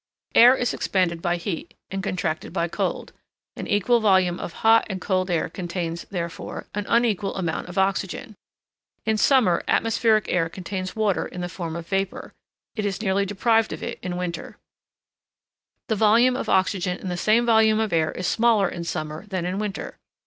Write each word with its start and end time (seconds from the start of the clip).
Air 0.33 0.55
is 0.55 0.73
expanded 0.73 1.21
by 1.21 1.35
heat, 1.35 1.75
and 1.91 2.01
contracted 2.01 2.51
by 2.51 2.67
cold 2.67 3.13
an 3.55 3.67
equal 3.67 3.99
volume 3.99 4.39
of 4.39 4.51
hot 4.65 4.87
and 4.89 4.99
cold 4.99 5.29
air 5.29 5.47
contains, 5.47 6.05
therefore, 6.09 6.65
an 6.73 6.87
unequal 6.89 7.35
amount 7.35 7.69
of 7.69 7.77
oxygen. 7.77 8.33
In 9.05 9.15
summer 9.15 9.63
atmospheric 9.67 10.25
air 10.27 10.49
contains 10.49 10.95
water 10.95 11.27
in 11.27 11.41
the 11.41 11.47
form 11.49 11.75
of 11.75 11.85
vapour, 11.85 12.33
it 12.75 12.83
is 12.83 12.99
nearly 13.03 13.27
deprived 13.27 13.71
of 13.73 13.83
it 13.83 13.99
in 14.01 14.17
winter; 14.17 14.57
the 15.87 15.95
volume 15.95 16.35
of 16.35 16.49
oxygen 16.49 16.97
in 16.97 17.09
the 17.09 17.15
same 17.15 17.45
volume 17.45 17.79
of 17.79 17.93
air 17.93 18.11
is 18.11 18.25
smaller 18.25 18.67
in 18.67 18.83
summer 18.83 19.27
than 19.27 19.45
in 19.45 19.59
winter. 19.59 19.99